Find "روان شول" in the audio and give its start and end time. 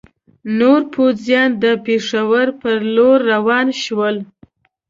3.33-4.15